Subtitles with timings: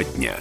[0.00, 0.36] Тема дня.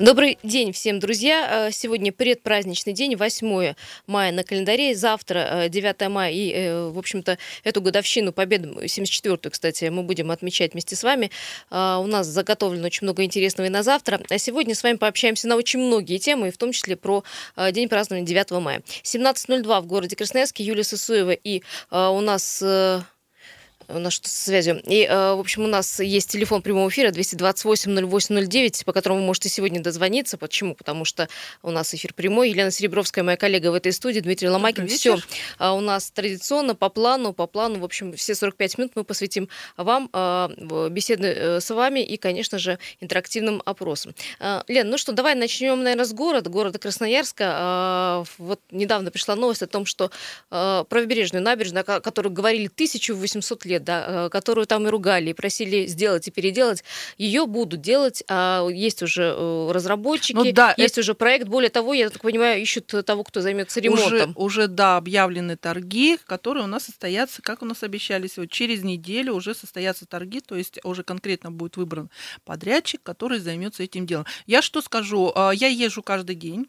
[0.00, 1.68] Добрый день всем, друзья.
[1.68, 3.74] Э, сегодня предпраздничный день, 8
[4.06, 4.94] мая на календаре.
[4.94, 6.32] Завтра 9 э, мая.
[6.32, 11.30] И, э, в общем-то, эту годовщину победы, 74-ю, кстати, мы будем отмечать вместе с вами.
[11.70, 11.74] У
[12.06, 14.20] нас заготовлено очень много интересного и на завтра.
[14.28, 17.24] А сегодня с вами пообщаемся на очень многие темы, в том числе про
[17.72, 18.82] день празднования 9 мая.
[19.02, 20.64] 17.02 в городе Красноярске.
[20.64, 22.62] Юлия Сысуева и у нас
[23.88, 24.80] у нас что связью.
[24.86, 29.48] И, э, в общем, у нас есть телефон прямого эфира 228-08-09, по которому вы можете
[29.48, 30.36] сегодня дозвониться.
[30.36, 30.74] Почему?
[30.74, 31.28] Потому что
[31.62, 32.50] у нас эфир прямой.
[32.50, 34.86] Елена Серебровская, моя коллега в этой студии, Дмитрий Ломакин.
[34.88, 35.18] Все
[35.58, 37.80] а у нас традиционно, по плану, по плану.
[37.80, 42.58] В общем, все 45 минут мы посвятим вам, э, беседы э, с вами и, конечно
[42.58, 44.14] же, интерактивным опросом.
[44.68, 48.24] Лен, ну что, давай начнем, наверное, с города, города Красноярска.
[48.38, 50.10] Вот недавно пришла новость о том, что
[50.48, 55.32] правобережную набережную, о которой говорили 1800 лет, лет, да, э, которую там и ругали, и
[55.32, 56.84] просили сделать и переделать,
[57.16, 58.22] ее будут делать.
[58.28, 61.00] А есть уже э, разработчики, ну, да, есть это...
[61.00, 61.48] уже проект.
[61.48, 64.06] Более того, я так понимаю, ищут того, кто займется ремонтом.
[64.06, 68.82] Уже, уже, да, объявлены торги, которые у нас состоятся, как у нас обещали, вот через
[68.82, 72.10] неделю уже состоятся торги, то есть уже конкретно будет выбран
[72.44, 74.26] подрядчик, который займется этим делом.
[74.46, 76.68] Я что скажу, а, я езжу каждый день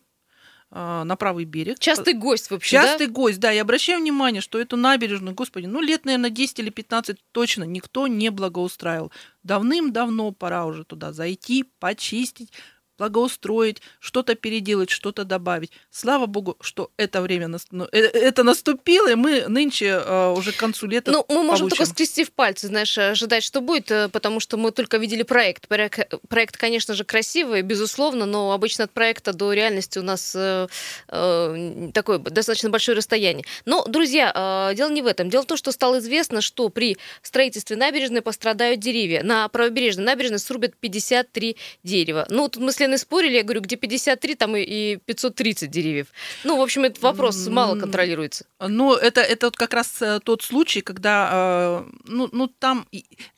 [0.72, 1.80] на правый берег.
[1.80, 3.14] Частый гость вообще, Частый да?
[3.14, 3.52] гость, да.
[3.52, 8.08] И обращаю внимание, что эту набережную, господи, ну лет, наверное, 10 или 15 точно никто
[8.08, 9.12] не благоустраивал.
[9.44, 12.52] Давным-давно пора уже туда зайти, почистить,
[13.00, 15.72] благоустроить, что-то переделать, что-то добавить.
[15.90, 20.58] Слава богу, что это время ну, э, это наступило, и мы нынче э, уже к
[20.58, 21.78] концу лета Ну, мы можем получим.
[21.78, 25.68] только скрести в пальцы, знаешь, ожидать, что будет, э, потому что мы только видели проект.
[25.68, 30.68] Проект, конечно же, красивый, безусловно, но обычно от проекта до реальности у нас э,
[31.08, 33.46] э, такое достаточно большое расстояние.
[33.66, 35.30] Но, друзья, э, дело не в этом.
[35.30, 39.24] Дело в том, что стало известно, что при строительстве набережной пострадают деревья.
[39.24, 42.26] На правобережной набережной срубят 53 дерева.
[42.30, 46.08] Ну, тут мы с постоянно спорили, я говорю, где 53, там и, и 530 деревьев.
[46.44, 48.46] Ну, в общем, этот вопрос мало контролируется.
[48.60, 52.86] Ну, это, это вот как раз э, тот случай, когда, э, ну, ну там,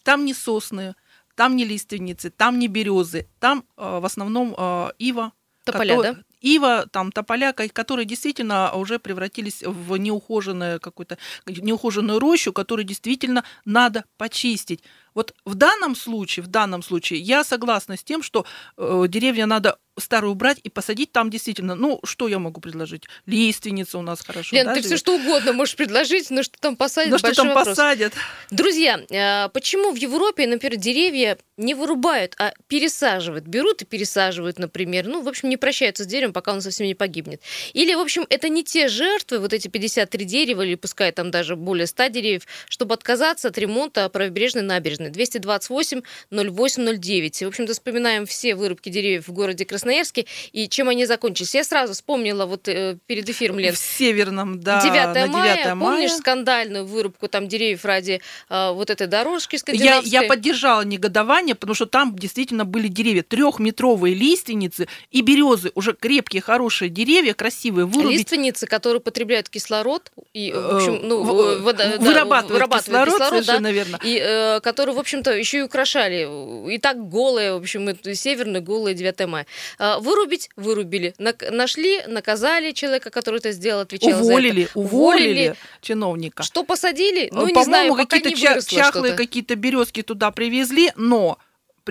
[0.04, 0.96] там не сосны,
[1.36, 4.56] там не лиственницы, там не березы, там э, в основном
[5.00, 5.32] ива.
[5.64, 6.22] Тополя, который, да?
[6.42, 14.04] ива, там тополя, которые действительно уже превратились в неухоженную какую-то неухоженную рощу, которую действительно надо
[14.18, 14.84] почистить.
[15.14, 18.46] Вот в данном случае, в данном случае я согласна с тем, что
[18.78, 23.04] э, деревья надо старую убрать и посадить там действительно, ну, что я могу предложить?
[23.26, 24.56] Лиственница у нас хорошо.
[24.56, 24.88] Лен, да, ты живет?
[24.88, 27.68] все что угодно можешь предложить, но что там посадят, Ну, что там вопрос.
[27.70, 28.14] посадят.
[28.50, 33.46] Друзья, э, почему в Европе, например, деревья не вырубают, а пересаживают?
[33.46, 35.08] Берут и пересаживают, например.
[35.08, 37.42] Ну, в общем, не прощаются с деревом, пока он совсем не погибнет.
[37.74, 41.56] Или, в общем, это не те жертвы, вот эти 53 дерева, или пускай там даже
[41.56, 45.01] более 100 деревьев, чтобы отказаться от ремонта правобережной набережной.
[45.10, 46.02] 228
[46.32, 47.44] 08 09.
[47.44, 51.56] В общем-то, вспоминаем все вырубки деревьев в городе Красноярске и чем они закончились.
[51.56, 53.74] Я сразу вспомнила вот э, перед эфиром, Лен.
[53.74, 55.92] В Северном, да, 9 на 9 мая, мая.
[55.94, 60.10] помнишь скандальную вырубку там деревьев ради э, вот этой дорожки Я, скандинавской?
[60.12, 66.42] я поддержала негодование, потому что там действительно были деревья, трехметровые лиственницы и березы, уже крепкие,
[66.42, 68.20] хорошие деревья, красивые, вырубить.
[68.20, 73.30] Лиственницы, которые потребляют кислород и, в Э, общем, ну, в- вода- да, вырабатывают кислород, да,
[73.30, 74.00] совершенно верно.
[74.04, 76.72] и э, которые, в общем-то, еще и украшали.
[76.74, 79.46] И так голые, в общем, это северные голые 9 мая.
[79.80, 81.14] А, вырубить вырубили.
[81.18, 84.80] Нашли, наказали человека, который это сделал, отвечал уволили, за это.
[84.80, 86.44] уволили чиновника.
[86.44, 87.30] Что посадили?
[87.32, 91.38] Ну, не По-моему, знаю, какие-то не ча- выросло чахлые какие-то березки туда привезли, но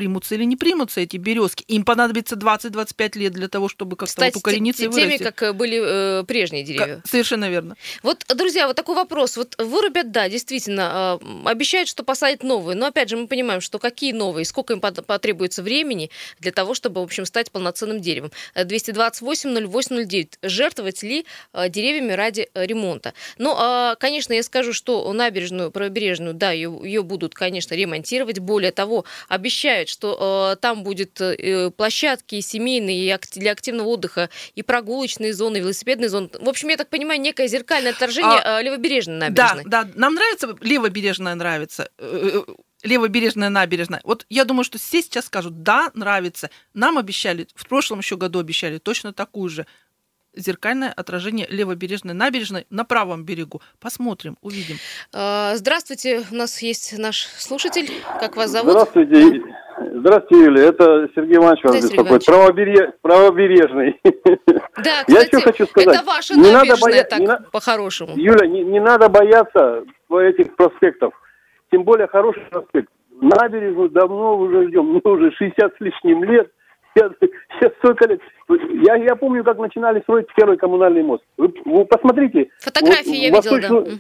[0.01, 1.63] примутся или не примутся эти березки.
[1.69, 5.23] Им понадобится 20-25 лет для того, чтобы как-то Кстати, вот укорениться и те- теми, вырасти.
[5.25, 6.97] как э, были э, прежние деревья.
[6.97, 7.77] Ка- Совершенно верно.
[8.03, 9.37] Вот, друзья, вот такой вопрос.
[9.37, 12.77] Вот вырубят, да, действительно, э, обещают, что посадят новые.
[12.77, 17.03] Но, опять же, мы понимаем, что какие новые, сколько им потребуется времени для того, чтобы,
[17.03, 18.31] в общем, стать полноценным деревом.
[18.55, 20.39] Э, 228-08-09.
[20.43, 23.13] Жертвовать ли э, деревьями ради э, ремонта?
[23.37, 28.39] Ну, а, конечно, я скажу, что набережную, правобережную, да, ее, ее будут, конечно, ремонтировать.
[28.39, 33.89] Более того, обещают, что э, там будет э, площадки и семейные, и ак- для активного
[33.89, 36.31] отдыха, и прогулочные зоны, и велосипедные зоны.
[36.41, 39.65] В общем, я так понимаю, некое зеркальное отражение э, левобережной набережной.
[39.67, 41.91] Да, да, нам нравится, левобережная нравится.
[41.99, 42.53] э, э,
[42.83, 44.01] Левобережная набережная.
[44.05, 46.49] Вот я думаю, что все сейчас скажут, да, нравится.
[46.73, 49.67] Нам обещали, в прошлом еще году обещали точно такую же
[50.35, 53.61] зеркальное отражение левобережной набережной на правом берегу.
[53.81, 54.79] Посмотрим, увидим.
[55.13, 57.91] Э, Здравствуйте, у нас есть наш слушатель.
[58.19, 58.71] Как вас зовут?
[58.73, 59.43] Здравствуйте.
[59.81, 60.63] Здравствуйте, Юля.
[60.65, 62.29] Это Сергей Иванович вас беспокоит.
[62.29, 63.99] Правобере- Правобережный.
[64.83, 65.95] Да, Я кстати, что хочу сказать.
[65.97, 68.13] это ваша Не надо боя- так, на- по-хорошему.
[68.17, 71.13] Юля, не, не надо бояться этих проспектов.
[71.71, 72.89] Тем более хороший проспект.
[73.21, 74.87] набережную давно уже ждем.
[74.87, 76.51] Мне уже 60 с лишним лет.
[76.97, 77.11] Я,
[77.61, 78.21] я столько лет.
[78.85, 81.23] Я, я помню, как начинали строить первый коммунальный мост.
[81.37, 82.49] Вы, вы посмотрите.
[82.61, 83.99] Фотографии вот я восточную, видела,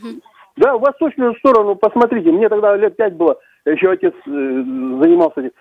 [0.57, 0.63] да.
[0.73, 2.31] Да, в восточную сторону посмотрите.
[2.33, 3.39] Мне тогда лет пять было.
[3.67, 5.53] Еще отец э, занимался этим.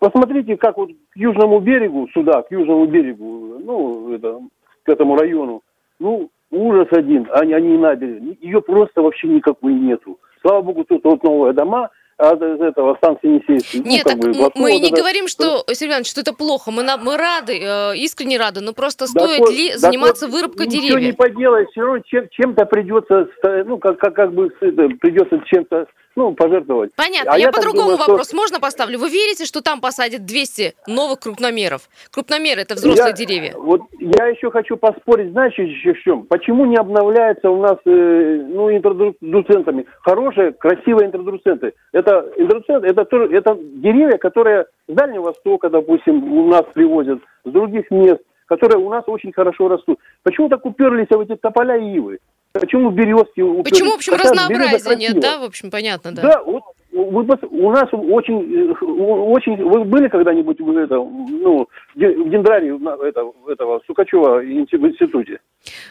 [0.00, 4.38] Посмотрите, как вот к южному берегу, сюда, к южному берегу, ну, это,
[4.84, 5.62] к этому району,
[5.98, 8.36] ну, ужас один, они, они набережные.
[8.40, 10.18] Ее просто вообще никакой нету.
[10.42, 11.88] Слава богу, тут вот новые дома,
[12.18, 13.74] а от этого станции не сесть.
[13.74, 16.10] Ну, Нет, как так бы, м- вот мы вот не это- говорим, что, Сергей Иванович,
[16.10, 16.70] что это плохо.
[16.70, 20.34] Мы, на- мы рады, э, искренне рады, но просто стоит вот- ли да заниматься вот
[20.34, 21.06] вырубкой Ничего деревьев?
[21.06, 23.28] не поделаешь, все равно чем, чем-то придется,
[23.66, 26.90] ну, как, как, как бы придется чем-то, ну, пожертвовать.
[26.96, 27.32] Понятно.
[27.32, 28.98] А я я по так другому думаю, что- вопрос можно поставлю.
[28.98, 31.88] Вы верите, что там посадят 200 новых крупномеров?
[32.10, 33.54] Крупномеры это взрослые Я- деревья.
[33.56, 36.22] Вот я еще хочу поспорить, знаешь, еще в чем?
[36.24, 39.86] Почему не обновляется у нас, э, ну, интродуцентами?
[40.00, 41.74] Хорошие, красивые интродуценты.
[41.92, 47.50] Это интродуценты, это тоже, это деревья, которые с Дальнего Востока, допустим, у нас привозят, с
[47.50, 49.98] других мест, которые у нас очень хорошо растут.
[50.22, 52.18] Почему так уперлись в эти тополя и ивы?
[52.60, 53.62] Почему березки?
[53.62, 55.38] Почему, в общем, разнообразия нет, да?
[55.38, 56.22] В общем, понятно, да.
[56.22, 56.62] Да, вот
[56.92, 61.98] вы у нас очень, э, очень, вы были когда-нибудь в, это, ну, в
[62.30, 62.74] дендрарии
[63.08, 65.40] это, этого Сукачева в институте?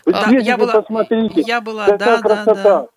[0.06, 2.64] Вы А, я была- посмотрите, я была, какая да, да, красота.
[2.64, 2.88] да.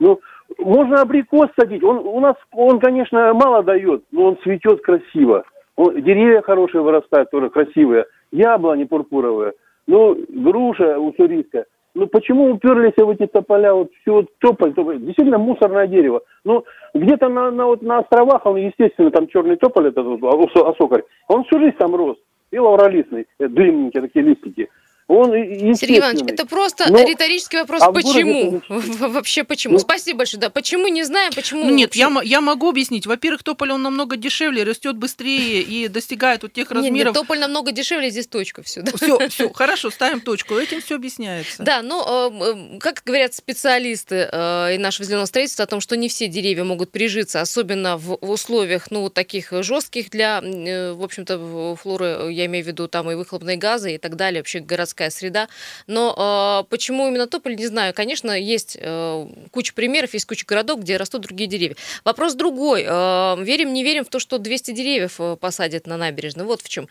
[0.00, 0.20] Ну,
[0.58, 1.82] можно абрикос садить.
[1.84, 5.44] Он у нас, он, конечно, мало дает, но он цветет красиво.
[5.76, 8.06] Он- деревья хорошие вырастают, тоже красивые.
[8.32, 9.52] Яблони пурпуровые.
[9.86, 11.66] Ну, груша уссурийская.
[11.98, 13.74] Ну, почему уперлись в эти тополя?
[13.74, 15.00] Вот все вот тополь, тополь.
[15.00, 16.22] Действительно мусорное дерево.
[16.44, 16.64] Ну,
[16.94, 21.58] где-то на, на, вот, на островах, он, естественно, там черный тополь, этот осокарь, он всю
[21.58, 22.16] жизнь там рос.
[22.52, 24.68] И лавролистный, э, длинненькие такие листики.
[25.08, 25.30] Он.
[25.74, 27.80] Сергей Иванович, это просто Но- риторический вопрос.
[27.82, 28.62] а городе почему?
[28.68, 29.72] Вообще почему?
[29.74, 30.38] Ну- Спасибо большое.
[30.40, 31.64] Да, почему не знаем, почему?
[31.64, 33.06] Ну, нет, вообще- я, я могу объяснить.
[33.06, 37.14] Во-первых, тополь, он намного дешевле, растет быстрее и достигает вот тех Нет, нет, размеров.
[37.14, 38.82] тополь намного дешевле, здесь точка все.
[38.82, 38.92] Да?
[38.96, 40.54] Все, все, хорошо, ставим точку.
[40.58, 41.62] Этим все объясняется.
[41.62, 45.96] Да, но э, э, как говорят специалисты э, и нашего зеленого строительства о том, что
[45.96, 51.02] не все деревья могут прижиться, особенно в, условиях, ну, вот таких жестких для, э, в
[51.02, 54.58] общем-то, флоры, я имею в виду там и выхлопные газы и так далее, вообще
[54.98, 55.48] городская среда.
[55.86, 57.94] Но э, почему именно тополь, не знаю.
[57.94, 61.76] Конечно, есть э, куча примеров, есть куча городов, где растут другие деревья.
[62.04, 62.84] Вопрос другой.
[62.86, 66.44] Э, верим, не верим в то, что 200 деревьев э, посадят на набережной.
[66.44, 66.88] Вот в чем.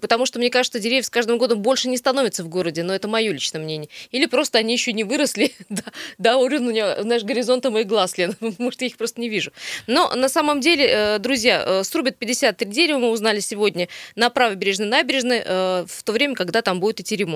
[0.00, 3.08] Потому что, мне кажется, деревьев с каждым годом больше не становится в городе, но это
[3.08, 3.88] мое личное мнение.
[4.10, 5.82] Или просто они еще не выросли до,
[6.18, 8.36] до уровня, знаешь, горизонта моих глаз, Лен.
[8.58, 9.52] Может, я их просто не вижу.
[9.86, 14.86] Но на самом деле, э, друзья, э, срубят 53 дерева, мы узнали сегодня, на правобережной
[14.86, 17.31] набережной, э, в то время, когда там будет идти ремонт.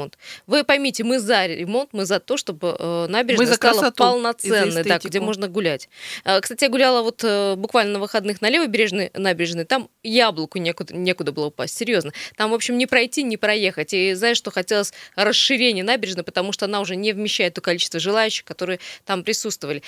[0.46, 4.84] Вы поймите, мы за ремонт, мы за то, чтобы э, набережная Мы за стала полноценной,
[4.84, 5.88] да, где можно гулять.
[6.24, 10.94] Э, Кстати, я гуляла вот э, буквально на выходных на левобережной набережной, там яблоку некуда,
[10.94, 12.12] некуда было упасть, серьезно.
[12.36, 13.92] Там, в общем, не пройти, не проехать.
[13.92, 18.44] И знаешь, что хотелось расширения набережной, потому что она уже не вмещает то количество желающих,
[18.44, 19.82] которые там присутствовали.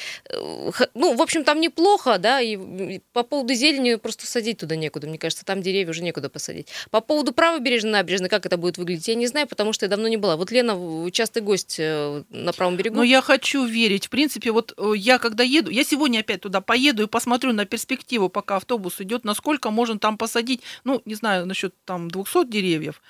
[0.94, 5.06] Ну, в общем, там неплохо, да, и по поводу зелени просто садить туда некуда.
[5.06, 6.68] Мне кажется, там деревья уже некуда посадить.
[6.90, 10.08] По поводу правобережной набережной, как это будет выглядеть, я не знаю, потому что я давно
[10.08, 10.36] не была.
[10.36, 12.96] Вот Лена частый гость э, на правом берегу.
[12.96, 14.06] Но я хочу верить.
[14.06, 17.64] В принципе, вот э, я когда еду, я сегодня опять туда поеду и посмотрю на
[17.64, 23.02] перспективу, пока автобус идет, насколько можно там посадить, ну, не знаю, насчет там 200 деревьев.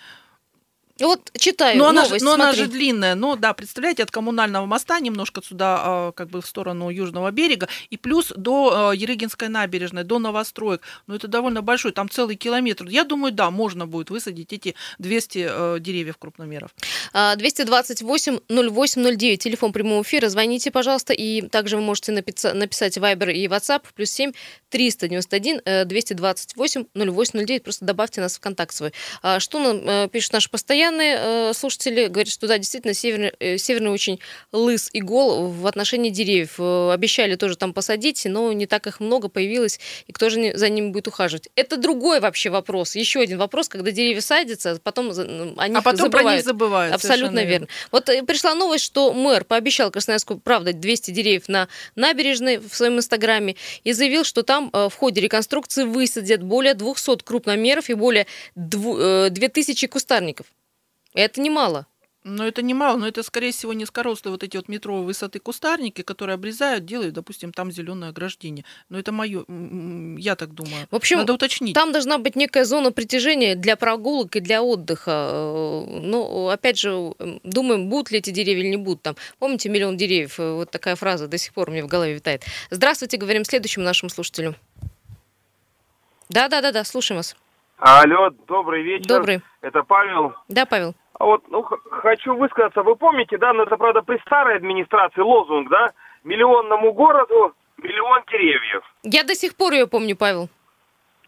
[1.01, 2.65] Вот читаю Но она, же, новость, но она смотри.
[2.65, 3.15] же длинная.
[3.15, 7.69] Но да, представляете, от коммунального моста немножко сюда, а, как бы в сторону южного берега,
[7.91, 10.83] и плюс до а, Ерыгинской набережной, до новостроек.
[11.07, 12.87] Но это довольно большой, там целый километр.
[12.87, 16.71] Я думаю, да, можно будет высадить эти 200 э, деревьев крупномеров.
[17.13, 20.29] А, 228-08-09, телефон прямого эфира.
[20.29, 21.13] Звоните, пожалуйста.
[21.13, 23.83] И также вы можете написа- написать Viber и WhatsApp.
[23.95, 24.33] Плюс 7
[24.71, 27.63] 391 э, 228 0809.
[27.63, 28.93] Просто добавьте нас в контакт свой.
[29.23, 32.07] А, Что нам э, пишут наши постоянные э, слушатели?
[32.07, 34.19] Говорят, что да, действительно, северный, э, северный очень
[34.53, 36.55] лыс и гол в отношении деревьев.
[36.59, 39.79] Э, Обещали тоже там посадить, но не так их много появилось.
[40.07, 41.49] И кто же не- за ними будет ухаживать?
[41.55, 42.95] Это другой вообще вопрос.
[42.97, 45.23] Еще один вопрос, когда деревья садятся, потом за-
[45.57, 46.45] о них а потом про них забывают.
[46.45, 46.95] забывают.
[46.95, 47.69] Абсолютно совершенно верно.
[47.93, 53.57] Вот пришла новость, что мэр пообещал Красноярску, правда, 200 деревьев на набережной в своем инстаграме
[53.85, 58.27] и заявил, что там в ходе реконструкции высадят более 200 крупномеров и более
[58.57, 60.47] дву- э, 2000 кустарников.
[61.19, 61.87] Это немало.
[62.25, 66.35] Но это немало, но это, скорее всего, низкорослые вот эти вот метровой высоты кустарники, которые
[66.35, 68.65] обрезают, делают, допустим, там зеленое ограждение.
[68.89, 69.45] Но это мое,
[70.19, 70.87] я так думаю.
[70.91, 71.75] В общем, Надо уточнить.
[71.75, 75.31] Там должна быть некая зона притяжения для прогулок и для отдыха.
[75.33, 79.17] Э, Ну, опять же, думаем, будут ли эти деревья или не будут там.
[79.39, 80.39] Помните «Миллион деревьев»?
[80.39, 82.45] Вот такая фраза до сих пор мне в голове витает.
[82.71, 84.55] Здравствуйте, говорим следующему нашему слушателю.
[86.29, 87.37] Да-да-да, слушаем вас.
[87.79, 89.07] Алло, добрый вечер.
[89.07, 89.41] Добрый.
[89.61, 90.35] Это Павел.
[90.49, 90.95] Да, Павел.
[91.15, 92.83] А вот, ну, хочу высказаться.
[92.83, 95.93] Вы помните, да, ну это, правда, при старой администрации лозунг, да?
[96.25, 98.83] Миллионному городу миллион деревьев.
[99.05, 100.49] Я до сих пор ее помню, Павел.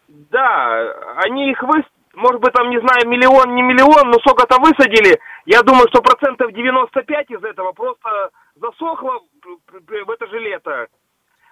[0.09, 5.21] Да, они их вы, может быть, там, не знаю, миллион, не миллион, но сколько-то высадили.
[5.47, 9.21] Я думаю, что процентов 95 из этого просто засохло
[9.69, 10.89] в это же лето.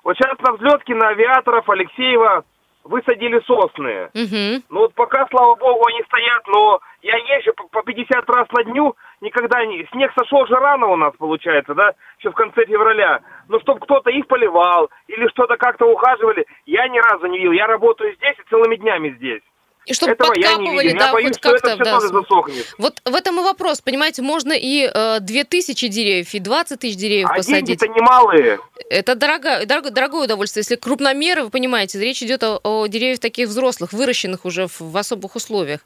[0.03, 2.45] Вот сейчас на взлетке на авиаторов Алексеева
[2.89, 4.09] высадили сосны.
[4.15, 4.65] Угу.
[4.71, 8.65] Ну вот пока, слава богу, они стоят, но я езжу по- по 50 раз на
[8.65, 9.87] дню, никогда не...
[9.93, 13.21] Снег сошел же рано у нас, получается, да, еще в конце февраля.
[13.49, 17.53] Но чтобы кто-то их поливал или что-то как-то ухаживали, я ни разу не видел.
[17.53, 19.43] Я работаю здесь и целыми днями здесь.
[19.89, 22.01] И чтобы Этого я не подкапывали, да, я боюсь, хоть это как-то, все да.
[22.01, 22.75] тоже засохнет.
[22.79, 27.29] Вот в этом и вопрос, понимаете, можно и э, 2000 деревьев, и 20 тысяч деревьев
[27.31, 27.67] А посадить.
[27.67, 28.59] деньги-то немалые.
[28.91, 30.63] Это дорого, дорого, дорогое удовольствие.
[30.63, 34.97] Если крупномеры, вы понимаете, речь идет о, о деревьях таких взрослых, выращенных уже в, в
[34.97, 35.81] особых условиях.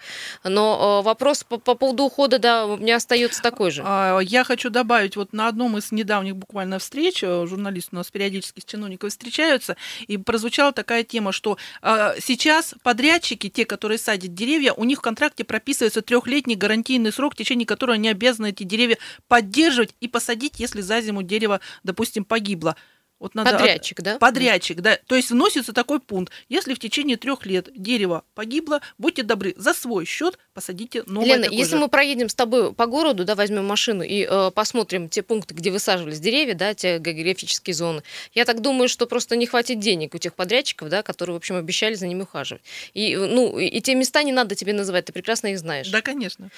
[0.45, 3.83] Но э, вопрос по, по поводу ухода, да, у меня остается такой же.
[3.85, 8.11] А, Я хочу добавить, вот на одном из недавних буквально встреч, э, журналисты у нас
[8.11, 14.35] периодически с чиновниками встречаются, и прозвучала такая тема, что а, сейчас подрядчики, те, которые садят
[14.35, 18.65] деревья, у них в контракте прописывается трехлетний гарантийный срок, в течение которого они обязаны эти
[18.65, 22.77] деревья поддерживать и посадить, если за зиму дерево, допустим, погибло.
[23.23, 24.19] Вот надо от- Подрядчик, да?
[24.19, 24.99] Подрядчик, да.
[25.07, 26.33] То есть вносится такой пункт.
[26.49, 31.43] Если в течение трех лет дерево погибло, будьте добры, за свой счет посадите новое Лена,
[31.45, 31.79] такое если же.
[31.79, 35.71] мы проедем с тобой по городу, да, возьмем машину и э, посмотрим те пункты, где
[35.71, 38.03] высаживались деревья, да, те географические зоны,
[38.35, 41.55] я так думаю, что просто не хватит денег у тех подрядчиков, да, которые, в общем,
[41.55, 42.63] обещали за ними ухаживать.
[42.93, 45.89] И, э, ну, и, те места не надо тебе называть, ты прекрасно их знаешь.
[45.91, 46.51] Да, конечно.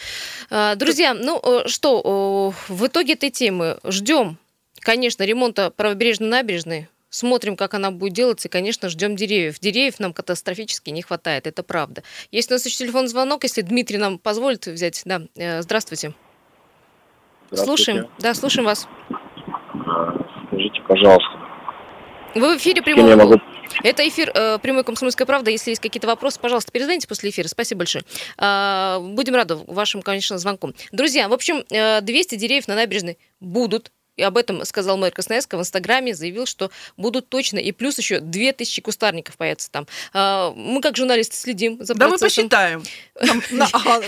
[0.49, 4.39] А, Друзья, ну э, что, э, в итоге этой темы ждем,
[4.85, 6.89] конечно, ремонта правобережной набережной.
[7.11, 9.61] Смотрим, как она будет делаться, и, конечно, ждем деревьев.
[9.61, 12.03] Деревьев нам катастрофически не хватает, это правда.
[12.33, 15.03] Есть у нас еще телефон звонок, если Дмитрий нам позволит взять.
[15.05, 16.13] Да, э, здравствуйте.
[17.53, 18.09] Слушаем.
[18.19, 18.89] Да, слушаем вас.
[20.49, 21.31] Скажите, пожалуйста,
[22.35, 23.37] Вы в эфире кем я могу...
[23.83, 25.51] Это эфир э, прямой комсомольская правда.
[25.51, 27.49] Если есть какие-то вопросы, пожалуйста, перезвоните после эфира.
[27.49, 28.05] Спасибо большое.
[28.39, 30.75] А, будем рады вашим, конечно, звонком.
[30.93, 33.91] Друзья, в общем, э, 200 деревьев на набережной будут.
[34.17, 37.59] И об этом сказал мэр Красноярска в Инстаграме, заявил, что будут точно.
[37.59, 39.87] И плюс еще 2000 кустарников появится там.
[40.13, 42.45] А, мы, как журналисты, следим за Да мы процессом.
[42.45, 42.83] посчитаем.
[43.75, 44.01] А,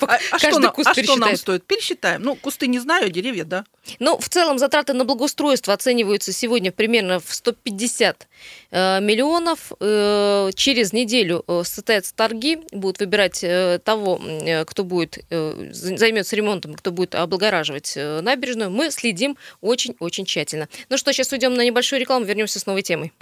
[0.00, 1.64] а- каждый куст а что нам стоит?
[1.64, 2.22] Пересчитаем.
[2.22, 3.64] Ну, кусты не знаю, деревья, да.
[4.00, 8.28] Ну, в целом затраты на благоустройство оцениваются сегодня примерно в 150
[8.70, 9.72] э, миллионов.
[9.80, 13.44] Э, через неделю э, состоятся торги, будут выбирать
[13.84, 14.20] того,
[14.66, 18.70] кто будет за- займется ремонтом, кто будет облагораживать набережную.
[18.70, 20.68] Мы следим очень-очень тщательно.
[20.88, 23.12] Ну что, сейчас уйдем на небольшую рекламу, вернемся с новой темой.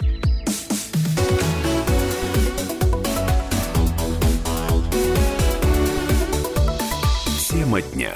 [7.49, 8.13] Тема дня.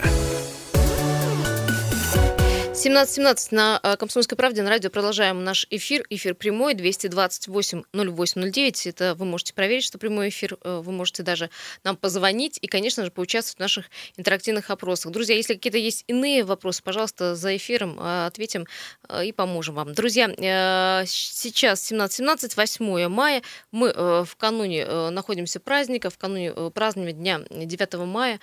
[2.84, 6.04] 17.17 на э, Комсомольской правде на радио продолжаем наш эфир.
[6.10, 8.88] Эфир прямой 228 0809.
[8.88, 10.58] Это вы можете проверить, что прямой эфир.
[10.64, 11.52] Э, Вы можете даже
[11.84, 13.86] нам позвонить и, конечно же, поучаствовать в наших
[14.18, 15.12] интерактивных опросах.
[15.12, 18.66] Друзья, если какие-то есть иные вопросы, пожалуйста, за эфиром э, ответим
[19.24, 19.94] и поможем вам.
[19.94, 20.30] Друзья,
[21.06, 23.44] сейчас 17.17, 8 мая.
[23.72, 28.40] Мы в кануне находимся праздника, в кануне празднования дня 9 мая.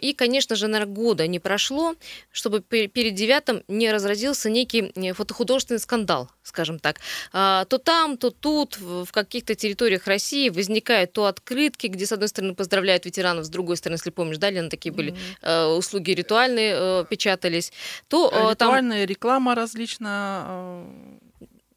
[0.00, 1.96] И, конечно же, наверное, года не прошло,
[2.30, 7.00] чтобы пе- перед 9 не разразился некий э, фотохудожественный скандал, скажем так.
[7.32, 12.28] А, То там, то тут, в каких-то территориях России возникают то открытки, где, с одной
[12.28, 16.74] стороны, поздравляют ветеранов, с другой стороны, если помнишь, да, Лена, такие были э, услуги ритуальные
[16.76, 17.72] э, печатались,
[18.08, 18.70] то э, там...
[18.70, 20.84] Ритуальная реклама различная.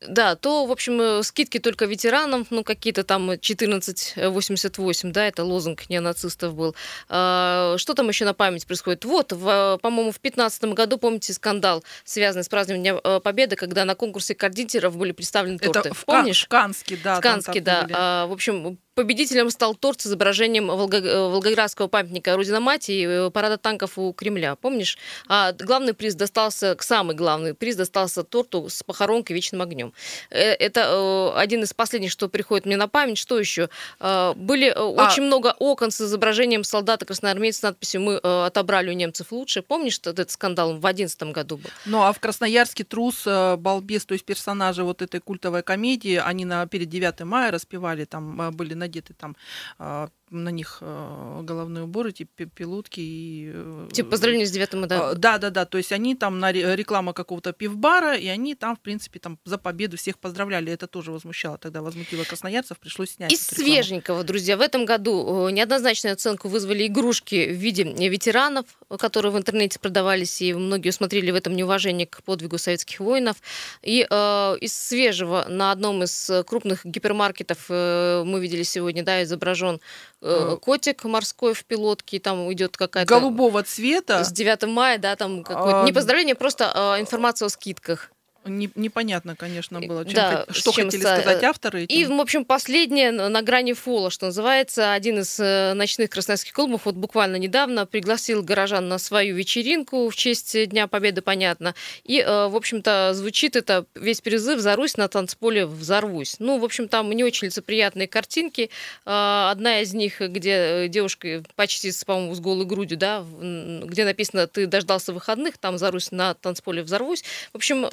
[0.03, 5.43] Э, Да, то, в общем, э, скидки только ветеранам, ну, какие-то там 1488, да, это
[5.43, 6.75] лозунг неонацистов был.
[7.09, 9.05] А, Что там еще на память происходит?
[9.05, 13.95] Вот, по-моему, в 2015 году, помните, скандал, связанный с празднованием Дня э, Победы, когда на
[13.95, 15.89] конкурсе кондитеров были представлены торты.
[15.89, 16.45] Это в, Помнишь?
[16.45, 17.15] в Канске, да.
[17.15, 17.83] В Канске, да.
[17.83, 17.93] были.
[17.95, 23.03] А, В общем, победителем стал торт с изображением Волго- э, Волгоградского памятника Родина Мать и
[23.05, 24.55] э, парада танков у Кремля.
[24.55, 24.97] Помнишь?
[25.27, 29.93] А главный приз достался, самый главный приз достался торту с похоронкой вечным огнем.
[30.29, 33.17] Э, Это один из последних, что приходит мне на память.
[33.17, 33.69] Что еще?
[33.99, 38.93] Э, Были э, очень много окон с изображением солдата красноармейца с надписью «Мы отобрали у
[38.93, 39.61] немцев лучше».
[39.61, 41.69] Помнишь, что этот скандал в 2011 году был?
[41.85, 46.65] Ну, а в Красноярске трус, балбес, то есть персонажи вот этой культовой комедии, они на
[46.67, 49.35] перед 9 мая распевали, там были надеты там
[49.79, 53.51] э, на них э, головные уборы, типа пилотки и...
[53.53, 55.11] Э, типа поздравления с 9 да?
[55.11, 55.65] А, да, да, да.
[55.65, 59.57] То есть они там на реклама какого-то пивбара, и они там, в принципе, там за
[59.57, 60.71] победу всех поздравляли.
[60.71, 63.31] Это тоже возмущало тогда, возмутило красноярцев, пришлось снять.
[63.31, 68.65] Из свеженького, друзья, в этом году неоднозначную оценку вызвали игрушки в виде ветеранов,
[68.97, 73.37] которые в интернете продавались, и многие усмотрели в этом неуважение к подвигу советских воинов.
[73.81, 79.79] И э, из свежего на одном из крупных гипермаркетов э, мы видели сегодня, да, изображен
[80.23, 83.13] э, котик морской в пилотке, там идет какая-то...
[83.13, 84.23] Голубого цвета.
[84.23, 85.81] С 9 мая, да, там какое-то...
[85.81, 85.85] А...
[85.85, 88.12] Не поздравление, просто э, информация о скидках.
[88.45, 91.05] Не, непонятно, конечно, было, чем, да, что чем хотели с...
[91.05, 91.83] сказать авторы.
[91.83, 91.95] Этим.
[91.95, 96.81] И, в общем, последнее на грани фола, что называется, один из э, ночных красноярских клубов
[96.85, 101.73] вот буквально недавно пригласил горожан на свою вечеринку в честь Дня Победы, понятно.
[102.03, 106.35] И, э, в общем-то, звучит это весь призыв «Зарусь на танцполе взорвусь».
[106.39, 108.69] Ну, в общем, там не очень лицеприятные картинки.
[109.05, 114.67] Э, одна из них, где девушка почти, по-моему, с голой грудью, да, где написано «Ты
[114.67, 117.23] дождался выходных», там «Зарусь на танцполе взорвусь».
[117.53, 117.85] В общем,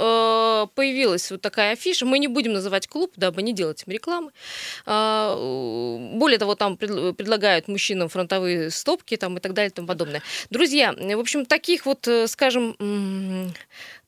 [0.75, 2.07] появилась вот такая афиша.
[2.07, 4.33] Мы не будем называть клуб, дабы не делать им рекламы.
[4.87, 5.37] А,
[6.15, 10.23] более того, там предлагают мужчинам фронтовые стопки там, и так далее и тому подобное.
[10.51, 12.77] Друзья, в общем, таких вот, э, скажем,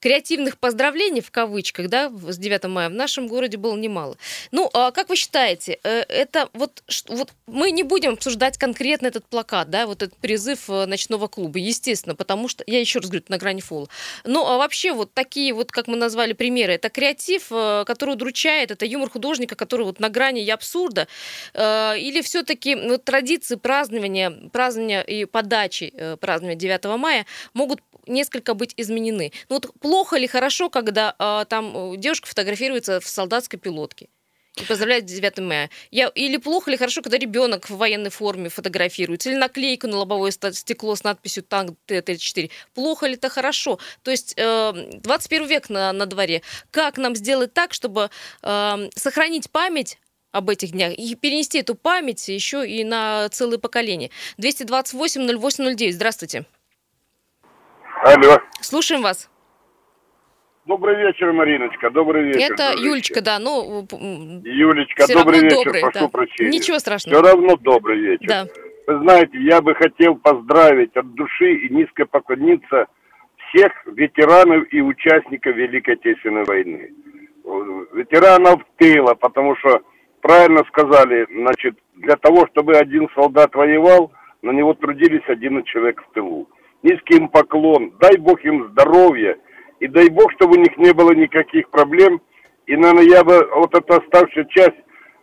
[0.02, 4.16] креативных поздравлений в кавычках, да, с 9 мая в нашем городе было немало.
[4.50, 9.24] Ну, а как вы считаете, э, это вот, вот мы не будем обсуждать конкретно этот
[9.26, 13.24] плакат, да, вот этот призыв э, ночного клуба, естественно, потому что, я еще раз говорю,
[13.28, 13.88] на грани фола.
[14.24, 18.70] Ну, а вообще вот такие вот, как мы назвали примеры, это креатив, э, который удручает,
[18.70, 21.08] это юмор художника, который вот на грани и абсурда,
[21.54, 29.32] или все-таки вот, традиции празднования, празднования и подачи празднования 9 мая могут несколько быть изменены.
[29.48, 31.14] Ну вот плохо или хорошо, когда
[31.48, 34.08] там э, девушка фотографируется в солдатской пилотке?
[34.56, 35.70] И поздравляет 9 мая.
[35.90, 40.30] Я, или плохо, или хорошо, когда ребенок в военной форме фотографируется, или наклейку на лобовое
[40.30, 42.50] стекло с надписью «Танк Т-34».
[42.74, 43.78] Плохо ли это хорошо?
[44.02, 46.42] То есть э, 21 век на, на дворе.
[46.70, 48.10] Как нам сделать так, чтобы
[48.42, 49.98] э, сохранить память
[50.32, 54.10] об этих днях и перенести эту память еще и на целое поколение?
[54.38, 55.92] 228-08-09.
[55.92, 56.44] Здравствуйте.
[58.04, 58.38] Алло.
[58.60, 59.30] Слушаем вас.
[60.64, 61.90] Добрый вечер, Мариночка.
[61.90, 62.52] Добрый вечер.
[62.52, 63.38] Это Юлечка, да.
[63.38, 63.86] Ну,
[64.44, 65.64] Юлечка, добрый вечер.
[65.64, 66.08] Добрый, Прошу да.
[66.08, 66.50] прощения.
[66.50, 67.20] Ничего страшного.
[67.20, 68.28] Все равно добрый вечер.
[68.28, 68.46] Да.
[68.86, 72.86] Вы знаете, я бы хотел поздравить от души и низко поклониться
[73.48, 76.92] всех ветеранов и участников Великой Отечественной войны.
[77.92, 79.82] Ветеранов тыла, потому что
[80.20, 86.14] правильно сказали, значит, для того, чтобы один солдат воевал, на него трудились 11 человек в
[86.14, 86.48] тылу
[86.82, 89.36] низкий им поклон, дай Бог им здоровья,
[89.82, 92.20] и дай Бог, чтобы у них не было никаких проблем.
[92.66, 94.78] И, наверное, я бы, вот эта оставшая часть,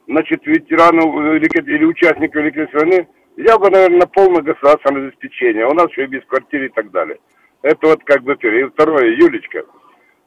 [0.05, 5.65] значит, ветеранов или участников Великой войны, я бы, наверное, на полное государственное обеспечение.
[5.65, 7.19] У нас еще и без квартиры и так далее.
[7.61, 8.65] Это вот как бы первое.
[8.65, 9.63] И второе, Юлечка,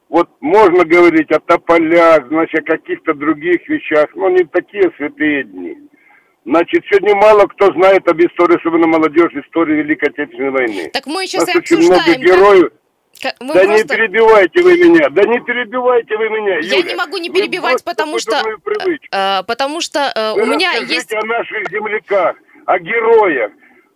[0.08, 5.76] вот можно говорить о тополях, значит, о каких-то других вещах, но не такие святые дни.
[6.46, 10.90] Значит, сегодня мало кто знает об истории, особенно молодежь, истории Великой Отечественной войны.
[10.90, 11.92] Так мы сейчас и обсуждаем.
[11.92, 12.72] Очень много героев.
[13.40, 13.82] Мы да просто...
[13.82, 16.76] не перебивайте вы меня, да не перебивайте вы меня, Юля.
[16.76, 18.42] Я не могу не перебивать, потому что,
[19.12, 21.12] э, потому что э, у меня есть...
[21.12, 23.52] о наших земляках, о героях,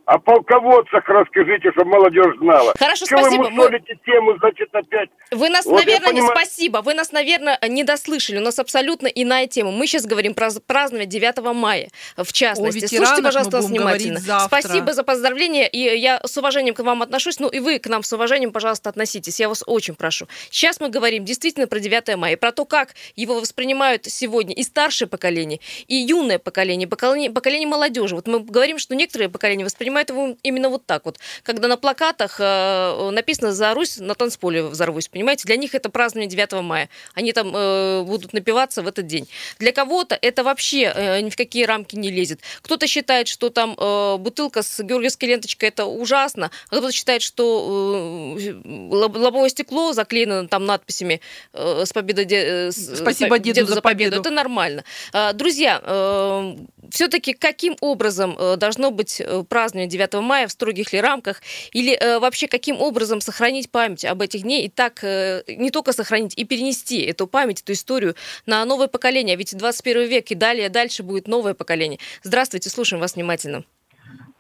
[0.07, 2.73] о полководцах расскажите, чтобы молодежь знала.
[2.79, 3.43] Хорошо, Чего спасибо.
[3.43, 4.13] вы мусолите мы...
[4.13, 5.11] тему, значит, опять?
[5.33, 6.79] Вы нас, вот наверное, не спасибо.
[6.79, 8.39] Вы нас, наверное, не дослышали.
[8.39, 9.73] У нас абсолютно иная тема.
[9.73, 12.87] Мы сейчас говорим про празднование 9 мая, в частности.
[12.87, 14.21] Слушайте, пожалуйста, нас внимательно.
[14.47, 17.41] Спасибо за поздравления, и я с уважением к вам отношусь.
[17.41, 19.41] Ну и вы к нам с уважением, пожалуйста, относитесь.
[19.41, 20.29] Я вас очень прошу.
[20.51, 24.63] Сейчас мы говорим действительно про 9 мая, и про то, как его воспринимают сегодня и
[24.63, 28.15] старшее поколение, и юное поколение, поколение, поколение молодежи.
[28.15, 31.19] Вот мы говорим, что некоторые поколения воспринимают воспринимают его именно вот так вот.
[31.43, 35.45] Когда на плакатах э, написано «За Русь на танцполе взорвусь», понимаете?
[35.47, 36.89] Для них это празднование 9 мая.
[37.15, 39.29] Они там э, будут напиваться в этот день.
[39.59, 42.41] Для кого-то это вообще э, ни в какие рамки не лезет.
[42.63, 48.37] Кто-то считает, что там э, бутылка с георгиевской ленточкой это ужасно, а кто-то считает, что
[48.39, 51.21] э, лобовое стекло заклеено там надписями
[51.53, 54.17] э, «С победой де, э, Спасибо деду, деду за победу.
[54.17, 54.21] победу».
[54.21, 54.85] Это нормально.
[55.13, 56.57] Э, друзья, э,
[56.91, 59.45] все-таки каким образом должно быть э,
[59.87, 61.41] празднование 9 мая, в строгих ли рамках,
[61.73, 66.39] или э, вообще каким образом сохранить память об этих днях и так не только сохранить,
[66.39, 68.15] и перенести эту память, эту историю
[68.47, 71.99] на новое поколение, ведь 21 век и далее, дальше будет новое поколение.
[72.23, 73.65] Здравствуйте, слушаем вас внимательно.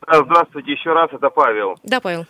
[0.09, 1.75] Здравствуйте еще раз, это Павел.
[1.83, 2.27] Да, Павел.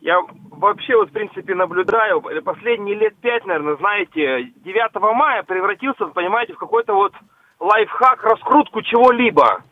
[0.00, 6.52] Я вообще вот, в принципе, наблюдаю, последние лет пять, наверное, знаете, 9 мая превратился, понимаете,
[6.52, 7.12] в какой-то вот
[7.58, 9.62] лайфхак, раскрутку чего-либо.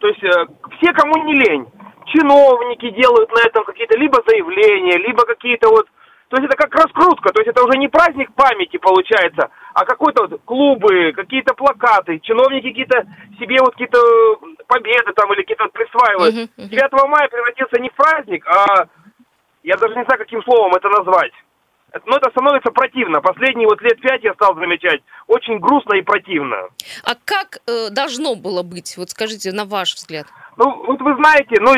[0.00, 1.66] То есть э, все, кому не лень,
[2.12, 5.86] чиновники делают на этом какие-то либо заявления, либо какие-то вот...
[6.28, 10.26] То есть это как раскрутка, то есть это уже не праздник памяти получается, а какой-то
[10.26, 13.06] вот клубы, какие-то плакаты, чиновники какие-то
[13.38, 13.98] себе вот какие-то
[14.66, 16.34] победы там или какие-то присваивают.
[16.56, 16.68] Мгм.
[16.68, 18.86] 9 мая превратился не в праздник, а
[19.62, 21.32] я даже не знаю, каким словом это назвать.
[22.06, 23.20] Но это становится противно.
[23.20, 25.02] Последние вот лет пять я стал замечать.
[25.26, 26.56] Очень грустно и противно.
[27.04, 28.96] А как э, должно было быть?
[28.96, 30.26] Вот скажите, на ваш взгляд.
[30.56, 31.72] Ну, вот вы знаете, ну,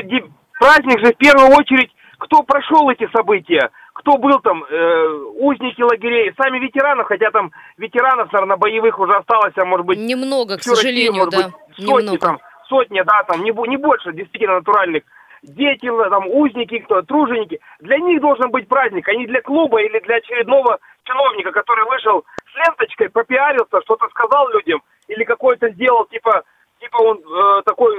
[0.58, 6.32] праздник же в первую очередь, кто прошел эти события, кто был там, э, узники лагерей,
[6.36, 10.76] сами ветеранов, хотя там ветеранов, наверное, боевых уже осталось, а может быть, Немного, к Россию,
[10.76, 11.36] сожалению, может да.
[11.36, 12.18] быть, сотни Немного.
[12.18, 15.04] там, сотни, да, там, не, не больше, действительно, натуральных.
[15.42, 17.60] Дети, там, узники, кто, труженики.
[17.80, 22.24] Для них должен быть праздник, а не для клуба или для очередного чиновника, который вышел
[22.50, 26.44] с ленточкой, попиарился, что-то сказал людям, или какой-то сделал, типа,
[26.80, 27.94] типа он э, такой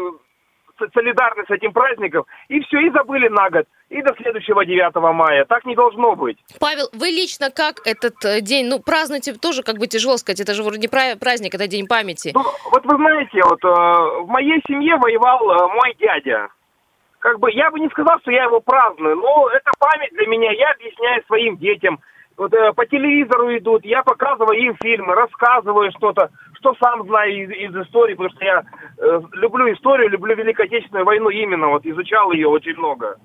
[0.80, 4.96] со- солидарный с этим праздником, и все, и забыли на год, и до следующего 9
[5.14, 5.46] мая.
[5.46, 6.38] Так не должно быть.
[6.60, 10.54] Павел, вы лично как этот э, день, ну, празднуете тоже как бы тяжело сказать, это
[10.54, 12.32] же вроде не пра- праздник, это день памяти.
[12.34, 13.68] Ну, вот вы знаете, вот э,
[14.24, 16.50] в моей семье воевал э, мой дядя.
[17.20, 20.52] Как бы я бы не сказал, что я его праздную, но это память для меня.
[20.52, 22.00] Я объясняю своим детям.
[22.38, 27.50] Вот э, по телевизору идут, я показываю им фильмы, рассказываю что-то, что сам знаю из,
[27.50, 28.64] из истории, потому что я
[28.98, 33.18] э, люблю историю, люблю Великую Отечественную войну именно, вот изучал ее очень много.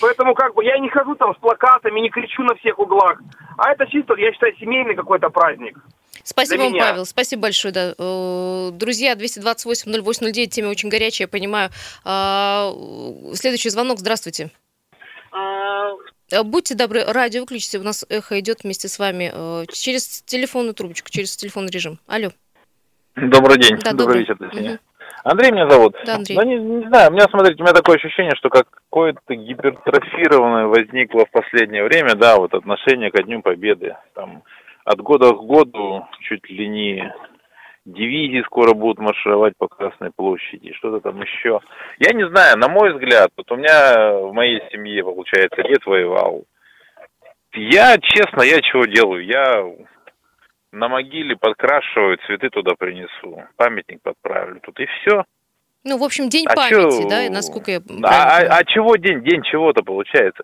[0.00, 3.20] Поэтому как бы я не хожу там с плакатами, не кричу на всех углах.
[3.58, 5.78] А это чисто, я считаю, семейный какой-то праздник.
[6.22, 6.72] Спасибо вам.
[6.72, 7.74] Павел, спасибо большое.
[7.74, 7.94] Да.
[7.98, 11.70] Э, Друзья, 228-08-09, тема очень горячая, я понимаю.
[12.04, 12.72] А,
[13.34, 14.50] Следующий звонок, здравствуйте.
[16.34, 20.74] Э, Будьте добры, радио выключите, у нас эхо идет вместе с вами э, через телефонную
[20.74, 21.98] трубочку, через телефонный режим.
[22.08, 22.30] Алло.
[23.14, 24.18] Добрый день, Да, добрый добрый.
[24.20, 24.68] вечер, Татьяна.
[24.70, 24.78] Мгм.
[25.22, 25.94] Андрей меня зовут.
[26.04, 26.36] Да, Андрей.
[26.36, 31.24] Ну, не, не знаю, у меня, смотрите, у меня такое ощущение, что какое-то гипертрофированное возникло
[31.24, 33.96] в последнее время, да, вот отношение ко Дню Победы.
[34.14, 34.42] Там
[34.84, 37.14] от года к году чуть ли не
[37.84, 41.60] дивизии скоро будут маршировать по Красной площади, что-то там еще.
[41.98, 46.44] Я не знаю, на мой взгляд, вот у меня в моей семье, получается, дед воевал.
[47.52, 49.24] Я, честно, я чего делаю?
[49.24, 49.64] Я
[50.72, 55.24] на могиле подкрашиваю, цветы туда принесу, памятник подправлю тут, и все.
[55.86, 57.08] Ну, в общем, день А памяти, чё?
[57.10, 59.22] да, насколько я А, а- а чего день?
[59.22, 60.42] День чего-то получается.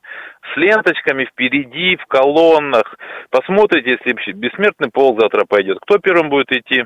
[0.52, 2.94] С ленточками впереди, в колоннах.
[3.30, 5.78] Посмотрите, если бессмертный полк завтра пойдет.
[5.80, 6.84] Кто первым будет идти?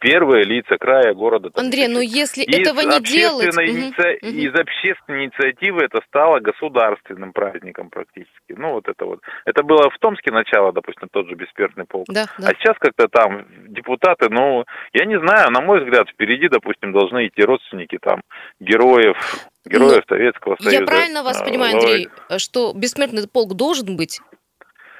[0.00, 1.50] Первые лица края города.
[1.54, 3.48] Андрей, ну если Из этого не делать...
[3.48, 4.38] иниция- мгм.
[4.38, 8.54] Из общественной инициативы это стало государственным праздником практически.
[8.56, 9.20] Ну, вот это вот.
[9.44, 12.06] Это было в Томске начало, допустим, тот же бессмертный полк.
[12.08, 12.48] Да, да.
[12.48, 17.26] А сейчас как-то там депутаты, ну, я не знаю, на мой взгляд, впереди, допустим, должны
[17.26, 18.20] идти родственники там
[18.60, 19.16] героев,
[19.66, 20.76] героев Советского Союза.
[20.76, 21.74] Ну, Я правильно вас А, понимаю.
[21.76, 22.08] Андрей,
[22.38, 24.20] что бессмертный полк должен быть?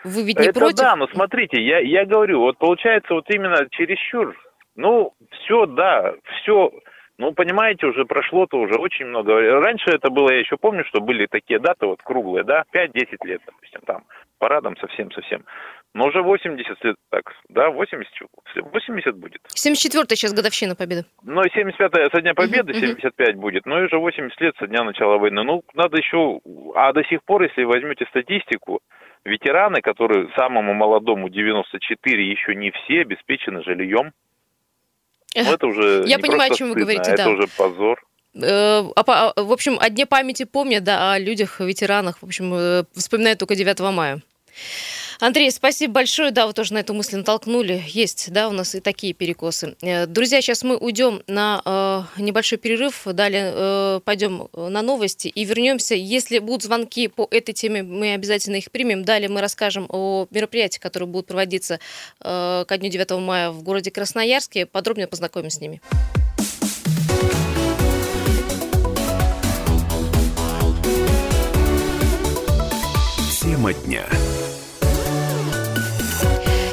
[0.03, 0.79] Вы ведь не Это против?
[0.79, 4.35] да, но смотрите, я, я говорю, вот получается вот именно чересчур,
[4.79, 6.71] ну, все, да, все,
[7.19, 9.35] ну, понимаете, уже прошло-то уже очень много.
[9.61, 13.43] Раньше это было, я еще помню, что были такие даты вот круглые, да, 5-10 лет,
[13.45, 14.05] допустим, там,
[14.39, 15.45] парадом совсем-совсем.
[15.95, 18.07] Но уже 80 лет, так, да, 80,
[18.55, 19.41] 80 будет.
[19.57, 21.07] 74-я сейчас годовщина Победы.
[21.25, 22.81] Ну, 75 со Дня Победы, мгм.
[22.81, 25.43] 75 будет, ну и уже 80 лет со дня начала войны.
[25.43, 26.39] Ну, надо еще,
[26.77, 28.79] а до сих пор, если возьмете статистику,
[29.25, 34.13] ветераны, которые самому молодому 94, еще не все обеспечены жильем.
[35.45, 37.31] Ну, это уже Я понимаю, о чем вы стыдно, говорите, а это да.
[37.31, 38.03] уже позор.
[38.35, 42.53] Э, а а, в общем, о Дне памяти помнят, да, о людях, ветеранах, в общем,
[42.55, 44.21] э, вспоминают только 9 мая.
[45.21, 46.31] Андрей, спасибо большое.
[46.31, 47.83] Да, вы тоже на эту мысль натолкнули.
[47.89, 49.75] Есть, да, у нас и такие перекосы.
[49.83, 51.61] Э, Друзья, сейчас мы уйдем на
[52.17, 53.03] э, небольшой перерыв.
[53.05, 55.97] Далее э, пойдем на новости и вернемся.
[55.97, 59.05] Если будут звонки по этой теме, мы обязательно их примем.
[59.05, 61.81] Далее мы расскажем о мероприятиях, которые будут проводиться
[62.21, 64.67] э, ко дню 9 мая в городе Красноярске.
[64.67, 65.81] Подробнее познакомимся с ними.
[73.43, 74.07] Тема дня.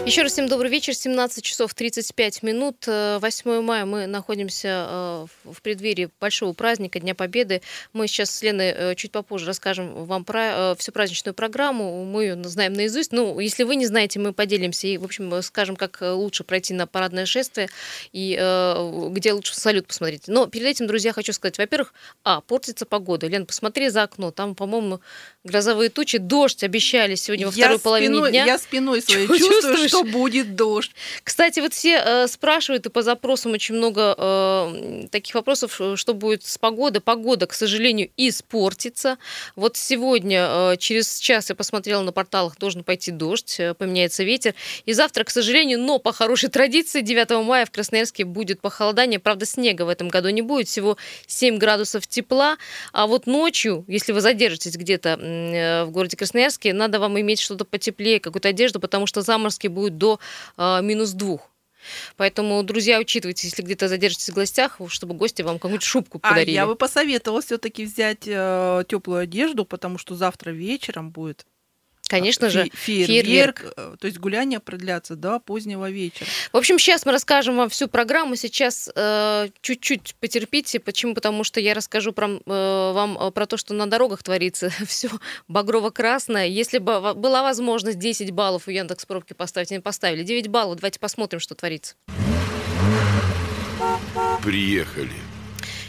[0.05, 0.93] Еще раз всем добрый вечер.
[0.93, 2.83] 17 часов 35 минут.
[2.85, 7.63] Э, 8 мая мы находимся э, в преддверии большого праздника Дня Победы.
[7.91, 12.05] Мы сейчас с Леной э, чуть попозже расскажем вам про э, всю праздничную программу.
[12.05, 13.13] Мы ее знаем наизусть.
[13.13, 16.43] Ну, если вы не знаете, мы поделимся и, в общем, э, скажем, как э, лучше
[16.43, 17.67] пройти на парадное шествие
[18.11, 20.27] и э, где лучше салют посмотреть.
[20.27, 23.25] Но перед этим, друзья, хочу сказать, во-первых, а, портится погода.
[23.25, 24.29] Лен, посмотри за окно.
[24.29, 25.01] Там, по-моему,
[25.43, 28.45] грозовые тучи, дождь обещали сегодня во я второй половине спиной, дня.
[28.45, 29.55] Я спиной своей Чувствуешь?
[29.55, 30.91] чувствую, что будет дождь.
[31.23, 36.13] Кстати, вот все э, спрашивают, и по запросам очень много э, таких вопросов, э, что
[36.13, 37.01] будет с погодой.
[37.01, 39.17] Погода, к сожалению, испортится.
[39.55, 44.53] Вот сегодня, э, через час я посмотрела на порталах, должен пойти дождь, э, поменяется ветер.
[44.85, 49.19] И завтра, к сожалению, но по хорошей традиции, 9 мая в Красноярске будет похолодание.
[49.19, 52.57] Правда, снега в этом году не будет, всего 7 градусов тепла.
[52.91, 57.65] А вот ночью, если вы задержитесь где-то э, в городе Красноярске, надо вам иметь что-то
[57.65, 60.19] потеплее, какую-то одежду, потому что заморозки будут до
[60.57, 61.49] э, минус двух.
[62.17, 66.57] Поэтому, друзья, учитывайте, если где-то задержитесь в гостях, чтобы гости вам какую-то шубку подарили.
[66.57, 71.45] А я бы посоветовала все-таки взять э, теплую одежду, потому что завтра вечером будет
[72.07, 76.27] Конечно же, фейерверк, фейерверк, э, то есть гуляния продлятся до позднего вечера.
[76.53, 78.35] В общем, сейчас мы расскажем вам всю программу.
[78.35, 80.79] Сейчас э, чуть-чуть потерпите.
[80.79, 81.15] Почему?
[81.15, 84.69] Потому что я расскажу про, э, вам э, про то, что на дорогах творится.
[84.87, 85.09] Все
[85.47, 86.47] багрово-красное.
[86.47, 90.77] Если бы была возможность 10 баллов у Яндекс пробки поставить, они поставили 9 баллов.
[90.77, 91.95] Давайте посмотрим, что творится.
[94.43, 95.34] Приехали.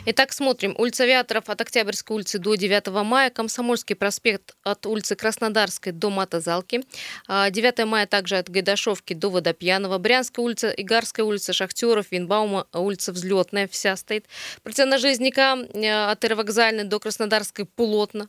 [0.08, 0.72] Итак, смотрим.
[0.78, 3.28] Улица Авиаторов от Октябрьской улицы до 9 мая.
[3.28, 6.82] Комсомольский проспект от улицы Краснодарской до Матозалки.
[7.28, 9.98] 9 а, мая также от Гайдашовки до Водопьянова.
[9.98, 14.26] Брянская улица, Игарская улица, Шахтеров, Винбаума, улица Взлетная вся стоит.
[14.62, 18.28] Процент Железняка э, от Аэровокзальной до Краснодарской плотно.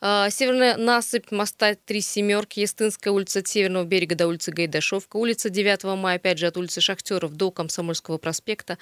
[0.00, 5.50] А, Северная насыпь моста Три Семерки, Естинская улица от Северного берега до улицы Гайдашовка, улица
[5.50, 8.78] 9 мая, опять же, от улицы Шахтеров до Комсомольского проспекта.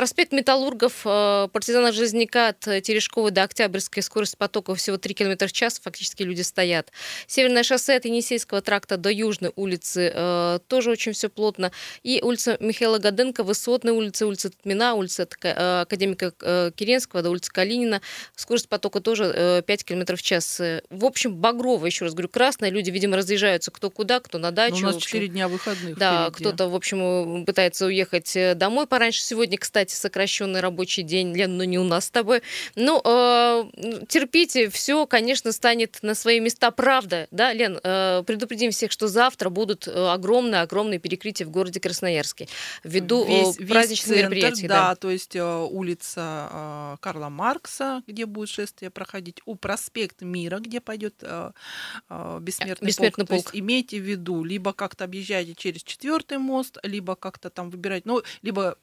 [0.00, 5.52] Проспект Металлургов, э, партизана Железняка от Терешковой до Октябрьской, скорость потока всего 3 км в
[5.52, 6.90] час, фактически люди стоят.
[7.26, 11.70] Северное шоссе от Енисейского тракта до Южной улицы, э, тоже очень все плотно.
[12.02, 16.30] И улица Михаила Гаденко, Высотная улица, улица Тмина, улица э, Академика
[16.74, 18.00] Киренского до улицы Калинина,
[18.36, 20.62] скорость потока тоже 5 км в час.
[20.88, 24.76] В общем, багрово, еще раз говорю, красное, люди, видимо, разъезжаются кто куда, кто на дачу.
[24.76, 25.98] Но ну, у нас 4 дня выходных.
[25.98, 31.56] Да, кто-то, в общем, пытается уехать домой пораньше сегодня, кстати, кстати, сокращенный рабочий день, Лен,
[31.56, 32.42] но не у нас с тобой.
[32.76, 33.64] Ну, э,
[34.08, 36.70] терпите, все, конечно, станет на свои места.
[36.70, 42.48] Правда, да, Лен, э, предупредим всех, что завтра будут огромные-огромные э, перекрытия в городе Красноярске
[42.84, 44.68] ввиду весь, праздничных весь мероприятий.
[44.68, 50.80] Да, да, то есть улица Карла Маркса, где будет шествие проходить, у проспект Мира, где
[50.80, 53.44] пойдет бессмертный, бессмертный полк.
[53.44, 53.50] полк.
[53.50, 58.06] То есть имейте в виду, либо как-то объезжаете через четвертый мост, либо как-то там выбирать,
[58.06, 58.76] ну, либо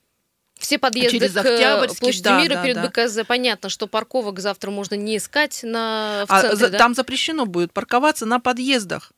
[0.59, 2.87] все подъезды Через к площади да, мира да, перед да.
[2.87, 3.19] БКЗ.
[3.27, 6.77] Понятно, что парковок завтра можно не искать на, в а центре, за, да?
[6.77, 9.11] Там запрещено будет парковаться на подъездах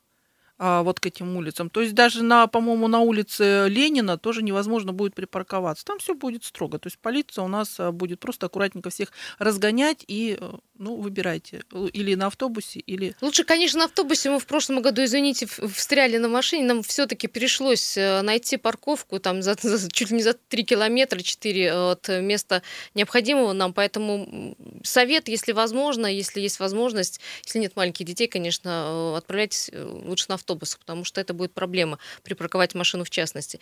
[0.60, 1.70] вот к этим улицам.
[1.70, 5.84] То есть даже на, по-моему, на улице Ленина тоже невозможно будет припарковаться.
[5.86, 6.78] Там все будет строго.
[6.78, 11.62] То есть полиция у нас а, будет просто аккуратненько всех разгонять и э, ну, выбирайте.
[11.92, 13.14] Или на автобусе, или...
[13.20, 14.30] Лучше, конечно, на автобусе.
[14.30, 16.64] Мы в прошлом году, извините, встряли на машине.
[16.64, 21.20] Нам все-таки пришлось э, найти парковку там за, за, чуть ли не за 3 километра,
[21.20, 22.62] 4 э, от места
[22.94, 23.72] необходимого нам.
[23.72, 30.26] Поэтому совет, если возможно, если есть возможность, если нет маленьких детей, конечно, э, отправляйтесь лучше
[30.28, 33.60] на автобус, потому что это будет проблема припарковать машину в частности.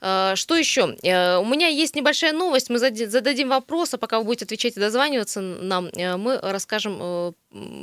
[0.00, 0.84] Что еще?
[0.84, 2.70] У меня есть небольшая новость.
[2.70, 7.32] Мы зададим вопрос, а пока вы будете отвечать и дозваниваться нам, мы расскажем э,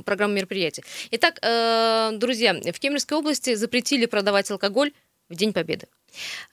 [0.05, 0.83] программу мероприятий.
[1.11, 4.91] Итак, э, друзья, в Кемеровской области запретили продавать алкоголь
[5.29, 5.87] в День Победы.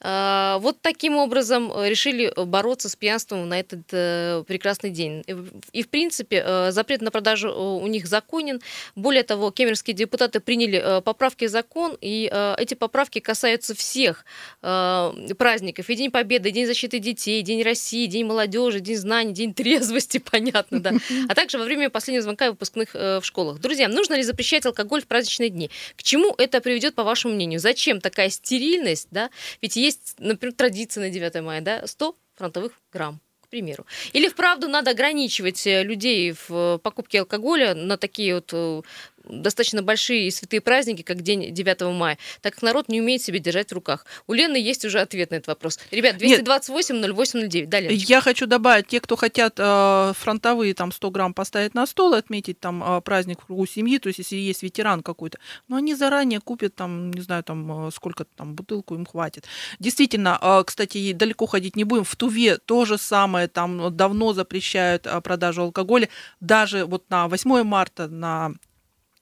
[0.01, 5.23] А, вот таким образом э, решили бороться с пьянством на этот э, прекрасный день.
[5.71, 8.61] И, в принципе, э, запрет на продажу у них законен.
[8.95, 14.25] Более того, кемеровские депутаты приняли поправки в закон, и эти поправки касаются всех
[14.61, 15.89] праздников.
[15.89, 20.17] И День Победы, и День защиты детей, День России, День молодежи, День знаний, День трезвости,
[20.31, 20.93] понятно, да.
[21.27, 23.59] А также во время последнего звонка выпускных в школах.
[23.59, 25.69] Друзья, нужно ли запрещать алкоголь в праздничные дни?
[25.95, 27.59] К чему это приведет, по вашему мнению?
[27.59, 29.29] Зачем такая стерильность, да?
[29.61, 33.87] Ведь есть, например, традиция на 9 мая, да, 100 фронтовых грамм к примеру.
[34.13, 38.81] Или вправду надо ограничивать э, людей в э, покупке алкоголя на такие вот э,
[39.29, 43.39] достаточно большие и святые праздники, как день 9 мая, так как народ не умеет себе
[43.39, 44.05] держать в руках.
[44.27, 45.79] У Лены есть уже ответ на этот вопрос.
[45.91, 47.65] Ребят, 228-08-09.
[47.67, 47.93] Далее.
[47.93, 52.59] Я хочу добавить, те, кто хотят э, фронтовые там 100 грамм поставить на стол, отметить
[52.59, 56.39] там э, праздник в кругу семьи, то есть если есть ветеран какой-то, но они заранее
[56.39, 59.45] купят там, не знаю, там э, сколько там бутылку им хватит.
[59.79, 62.03] Действительно, э, кстати, далеко ходить не будем.
[62.03, 66.09] В Туве то же самое, там давно запрещают э, продажу алкоголя.
[66.39, 68.53] Даже вот на 8 марта, на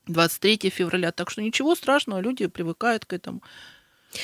[0.07, 1.11] 23 февраля.
[1.11, 3.41] Так что ничего страшного, люди привыкают к этому.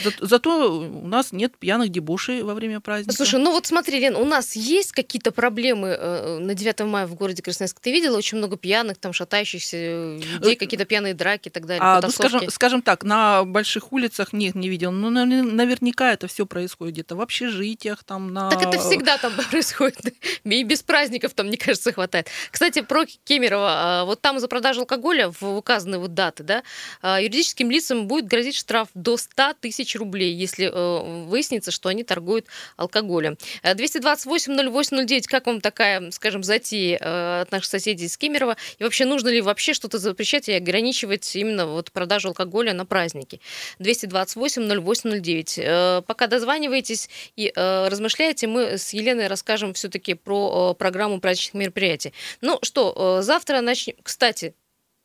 [0.03, 3.15] За- зато у нас нет пьяных дебошей во время праздника.
[3.15, 7.13] Слушай, ну вот смотри, Лен, у нас есть какие-то проблемы э, на 9 мая в
[7.15, 7.79] городе Красноярск?
[7.79, 11.65] Ты видела очень много пьяных, там шатающихся э, людей, Э, какие-то пьяные драки и так
[11.65, 14.91] далее, А, ну, скажем, скажем так, на больших улицах нет, не видел.
[14.91, 18.49] Ну, навер- наверняка это все происходит где-то в общежитиях, там на.
[18.49, 19.99] Так это всегда там происходит.
[20.45, 22.29] И без праздников там, мне кажется, хватает.
[22.51, 23.67] Кстати, про Кемерово.
[23.69, 26.63] а, Вот там за продажу алкоголя в указанные вот даты, да,
[27.01, 32.03] а, юридическим лицам будет грозить штраф до 100 тысяч рублей, если э, выяснится, что они
[32.03, 33.37] торгуют алкоголем.
[33.61, 38.57] Э, 228-08-09, как вам такая, скажем, затея э, от наших соседей из Кемерово?
[38.79, 43.39] И вообще, нужно ли вообще что-то запрещать и ограничивать именно вот продажу алкоголя на праздники?
[43.79, 45.53] 228-08-09.
[45.57, 51.55] Э, Пока дозваниваетесь и э, размышляете, мы с Еленой расскажем все-таки про э, программу праздничных
[51.55, 52.13] мероприятий.
[52.41, 53.95] Ну что, э, завтра начнем...
[54.03, 54.53] Кстати,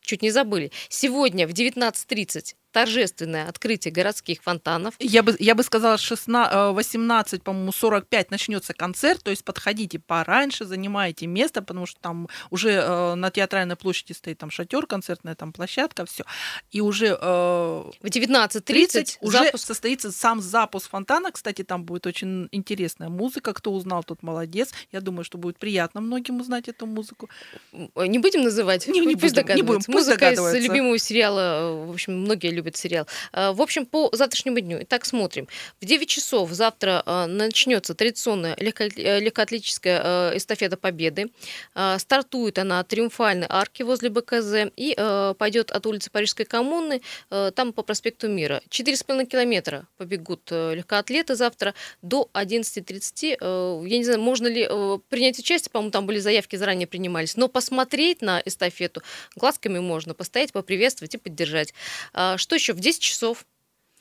[0.00, 0.72] чуть не забыли.
[0.88, 4.94] Сегодня в 19.30 торжественное открытие городских фонтанов.
[5.00, 9.98] Я бы, я бы сказала, 16, э, 18, по-моему, 45 начнется концерт, то есть подходите
[9.98, 15.34] пораньше, занимайте место, потому что там уже э, на театральной площади стоит там шатер, концертная
[15.34, 16.24] там площадка, все.
[16.70, 21.32] И уже э, В 19.30 30 уже запуск состоится сам запуск фонтана.
[21.32, 23.52] Кстати, там будет очень интересная музыка.
[23.54, 24.72] Кто узнал, тот молодец.
[24.92, 27.28] Я думаю, что будет приятно многим узнать эту музыку.
[27.72, 28.86] Э, Не будем называть?
[28.86, 31.40] Не- не будем, не будем, пусть Музыка из любимого сериала.
[31.40, 33.06] э, В общем, многие любят сериал.
[33.32, 34.78] Э, В общем, по завтрашнему дню.
[34.82, 35.48] Итак, смотрим.
[35.80, 40.00] В 9 часов завтра э, начнется традиционная э, легкоатлетическая
[40.32, 41.30] э, эстафета Победы.
[41.74, 47.00] Э, Стартует она от Триумфальной арки возле БКЗ и э, пойдет от улицы Парижской коммуны,
[47.28, 48.62] там по проспекту Мира.
[48.68, 53.36] 4,5 километра побегут легкоатлеты завтра до 11.30.
[53.40, 54.68] Э, Я не знаю, можно ли
[55.08, 59.02] принять участие, по-моему, там были заявки заранее принимались, но посмотреть на эстафету
[59.36, 61.74] глазками можно, постоять, поприветствовать и поддержать.
[62.12, 62.72] А, Что еще?
[62.72, 63.44] В 10 часов.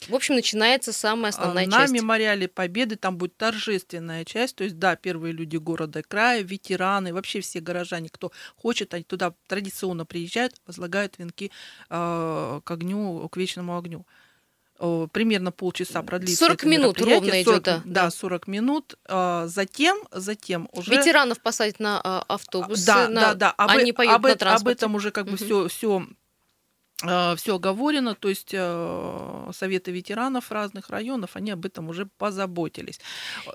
[0.08, 1.92] В общем, начинается самая основная А, часть.
[1.92, 7.14] На мемориале Победы там будет торжественная часть, то есть, да, первые люди города края, ветераны,
[7.14, 11.52] вообще все горожане, кто хочет, они туда традиционно приезжают, возлагают венки
[11.90, 14.06] э, к огню, к вечному огню.
[14.80, 17.82] Э, Примерно полчаса продлится 40 это минут ровно 40 идет, да.
[17.84, 18.96] Да, 40 минут.
[19.10, 20.92] Э, Затем, затем уже...
[20.92, 22.86] Ветеранов посадить на а, автобусы.
[22.86, 23.52] Да, на- да, да.
[23.58, 24.78] Об, Они э- поедут об, на э- об транспорте.
[24.78, 25.38] этом уже как бы Мгм.
[25.44, 26.08] все, все
[27.00, 33.00] все оговорено, то есть э, советы ветеранов разных районов, они об этом уже позаботились.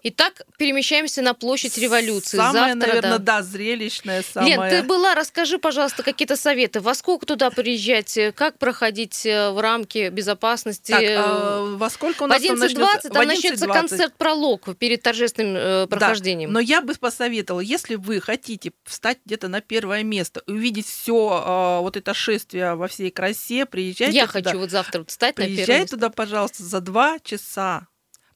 [0.05, 2.37] Итак, перемещаемся на площадь революции.
[2.37, 3.39] Самое, Завтра, наверное, да.
[3.39, 4.57] да, зрелищное, самое...
[4.57, 6.79] Лен, ты была, расскажи, пожалуйста, какие-то советы.
[6.79, 10.93] Во сколько туда приезжать, э, как проходить э, в рамки безопасности?
[10.93, 13.09] Так, э, э, во сколько у В нас там 11.20 начнется?
[13.11, 13.73] там В начнется 11:20.
[13.73, 16.53] концерт-пролог перед торжественным э, Да, прохождением.
[16.53, 21.97] но я бы посоветовала, если вы хотите встать где-то на первое место, увидеть все вот
[21.97, 23.32] это шествие во всей красе,
[23.67, 24.43] приезжайте Я туда.
[24.51, 25.97] хочу вот завтра встать на первое Приезжай место.
[25.97, 27.87] туда, пожалуйста, за два часа.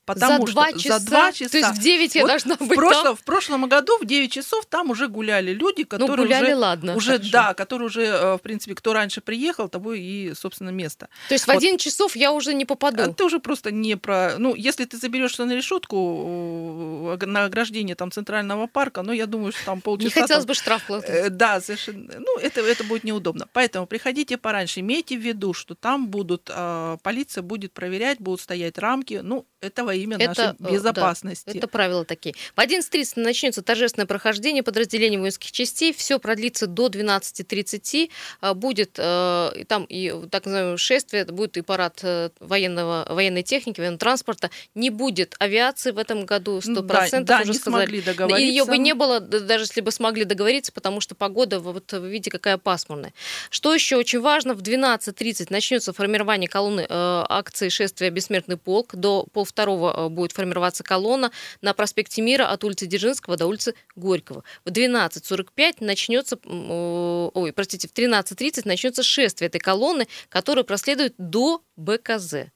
[0.06, 0.98] Потому за два что часа?
[1.00, 1.50] за два часа.
[1.50, 3.16] То есть в 9 я Вот должна в, быть прошлом, там?
[3.16, 6.96] в прошлом году в 9 часов там уже гуляли люди, Ну, которые гуляли, уже, ладно.
[6.96, 7.30] уже хорошо.
[7.32, 11.08] да, которые уже, э, в принципе, кто раньше приехал, того и, собственно, место.
[11.28, 11.56] То есть в вот.
[11.56, 13.12] 11 часов я уже не А попаду.
[13.12, 14.36] ты уже просто не про...
[14.38, 19.52] Ну, если ты заберешься на решетку э, на ограждение там центрального парка, ну, я думаю,
[19.52, 20.06] что там полчаса...
[20.06, 21.10] Не хотелось там- бы штраф платить.
[21.10, 22.14] Э, Да, совершенно.
[22.18, 23.46] Ну, это, это будет неудобно.
[23.52, 24.80] Поэтому приходите пораньше.
[24.80, 29.20] Имейте в виду, что там будут, э, полиция будет проверять, будут стоять рамки.
[29.22, 31.50] Ну, это во имя Это, нашей э, да, безопасности.
[31.56, 32.34] Это правила такие.
[32.54, 35.92] В 11.30 начнется торжественное прохождение подразделений воинских частей.
[35.92, 38.10] Все продлится до 12.30.
[38.40, 43.80] А, Будет э, там и так называемое шествие, будет и парад э, военного, военной техники,
[43.80, 44.50] военного транспорта.
[44.74, 46.82] Не будет авиации в этом году, 100%.
[46.82, 47.84] да, да, уже не сказали.
[47.84, 48.42] смогли договориться.
[48.42, 52.30] ее бы не было, даже если бы смогли договориться, потому что погода, вот вы видите,
[52.30, 53.12] какая пасмурная.
[53.50, 58.94] Что еще очень важно, в 12.30 начнется формирование колонны э, акции шествия «Бессмертный полк».
[58.94, 64.44] До полвторого э, будет формироваться колонна на проспекте Мира от улицы Дзержинского до улицы Горького.
[64.64, 71.62] В 12.45 начнется, э, ой, простите, в 13.30 начнется шествие этой колонны, которая проследует до
[71.76, 72.46] БКЗ.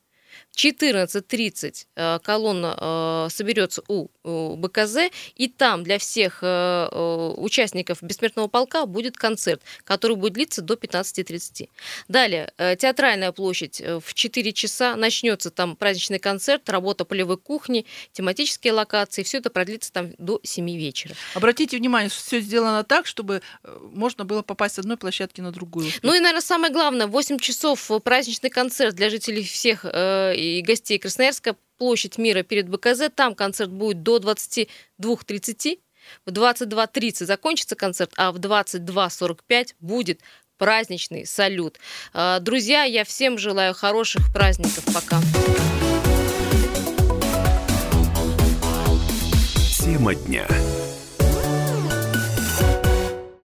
[0.53, 4.09] В 14.30 э, колонна э, соберется у
[4.57, 10.75] БКЗ, и там для всех э, участников бессмертного полка будет концерт, который будет длиться до
[10.75, 11.69] 15.30.
[12.09, 19.23] Далее, театральная площадь в 4 часа начнется там праздничный концерт, работа полевой кухни, тематические локации,
[19.23, 21.15] все это продлится там до 7 вечера.
[21.35, 23.41] Обратите внимание, все сделано так, чтобы
[23.93, 25.91] можно было попасть с одной площадки на другую.
[26.03, 29.85] Ну и, наверное, самое главное, в 8 часов праздничный концерт для жителей всех
[30.41, 33.11] и гостей Красноярска, площадь мира перед БКЗ.
[33.14, 35.78] Там концерт будет до 22.30.
[36.26, 40.20] В 22.30 закончится концерт, а в 22.45 будет
[40.57, 41.78] праздничный салют.
[42.12, 44.84] А, друзья, я всем желаю хороших праздников.
[44.95, 45.20] Пока.
[49.78, 50.47] Тема дня.